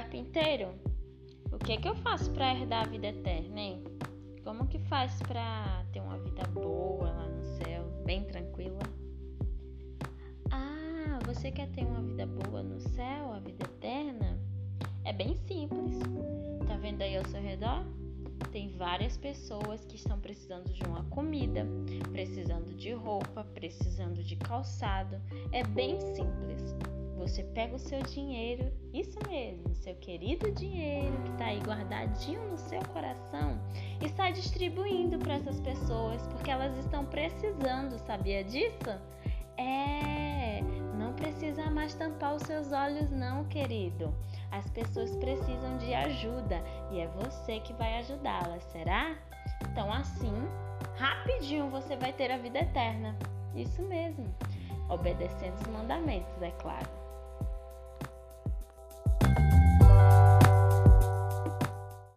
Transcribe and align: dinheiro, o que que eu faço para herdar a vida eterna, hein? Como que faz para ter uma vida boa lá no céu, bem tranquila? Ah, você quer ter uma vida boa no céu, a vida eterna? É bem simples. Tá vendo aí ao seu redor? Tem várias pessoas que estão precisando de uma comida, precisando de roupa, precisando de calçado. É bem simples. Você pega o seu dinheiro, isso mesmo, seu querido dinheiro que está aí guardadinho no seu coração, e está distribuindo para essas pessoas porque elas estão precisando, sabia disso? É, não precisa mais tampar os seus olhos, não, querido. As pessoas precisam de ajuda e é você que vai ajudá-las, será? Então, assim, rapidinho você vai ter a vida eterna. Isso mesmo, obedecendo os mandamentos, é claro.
dinheiro, 0.00 0.72
o 1.52 1.58
que 1.58 1.76
que 1.76 1.86
eu 1.86 1.94
faço 1.96 2.30
para 2.30 2.54
herdar 2.54 2.86
a 2.86 2.88
vida 2.88 3.08
eterna, 3.08 3.60
hein? 3.60 3.84
Como 4.42 4.66
que 4.66 4.78
faz 4.78 5.18
para 5.22 5.84
ter 5.92 6.00
uma 6.00 6.16
vida 6.18 6.44
boa 6.44 7.10
lá 7.10 7.28
no 7.28 7.42
céu, 7.58 7.84
bem 8.06 8.24
tranquila? 8.24 8.78
Ah, 10.50 11.18
você 11.26 11.50
quer 11.50 11.68
ter 11.72 11.84
uma 11.84 12.00
vida 12.00 12.26
boa 12.26 12.62
no 12.62 12.80
céu, 12.80 13.34
a 13.34 13.38
vida 13.40 13.66
eterna? 13.66 14.38
É 15.04 15.12
bem 15.12 15.36
simples. 15.46 15.98
Tá 16.66 16.78
vendo 16.78 17.02
aí 17.02 17.18
ao 17.18 17.26
seu 17.26 17.42
redor? 17.42 17.84
Tem 18.50 18.70
várias 18.70 19.18
pessoas 19.18 19.84
que 19.84 19.96
estão 19.96 20.18
precisando 20.18 20.72
de 20.72 20.82
uma 20.84 21.04
comida, 21.04 21.66
precisando 22.10 22.74
de 22.74 22.92
roupa, 22.92 23.44
precisando 23.52 24.22
de 24.22 24.36
calçado. 24.36 25.20
É 25.52 25.62
bem 25.62 26.00
simples. 26.00 26.74
Você 27.18 27.44
pega 27.44 27.76
o 27.76 27.78
seu 27.78 28.02
dinheiro, 28.02 28.72
isso 28.92 29.18
mesmo, 29.28 29.61
seu 29.92 29.94
querido 29.96 30.50
dinheiro 30.52 31.16
que 31.22 31.30
está 31.30 31.44
aí 31.46 31.60
guardadinho 31.60 32.40
no 32.48 32.56
seu 32.56 32.80
coração, 32.86 33.58
e 34.00 34.06
está 34.06 34.30
distribuindo 34.30 35.18
para 35.18 35.34
essas 35.34 35.60
pessoas 35.60 36.26
porque 36.28 36.50
elas 36.50 36.76
estão 36.78 37.04
precisando, 37.04 37.98
sabia 37.98 38.42
disso? 38.42 38.98
É, 39.58 40.62
não 40.98 41.12
precisa 41.12 41.70
mais 41.70 41.94
tampar 41.94 42.34
os 42.34 42.42
seus 42.42 42.72
olhos, 42.72 43.10
não, 43.10 43.44
querido. 43.44 44.14
As 44.50 44.68
pessoas 44.70 45.14
precisam 45.16 45.76
de 45.78 45.92
ajuda 45.94 46.62
e 46.90 47.00
é 47.00 47.06
você 47.08 47.60
que 47.60 47.72
vai 47.74 47.98
ajudá-las, 47.98 48.62
será? 48.64 49.14
Então, 49.70 49.92
assim, 49.92 50.32
rapidinho 50.96 51.68
você 51.68 51.96
vai 51.96 52.12
ter 52.12 52.30
a 52.30 52.38
vida 52.38 52.60
eterna. 52.60 53.14
Isso 53.54 53.82
mesmo, 53.82 54.34
obedecendo 54.88 55.54
os 55.60 55.66
mandamentos, 55.66 56.40
é 56.40 56.50
claro. 56.52 57.11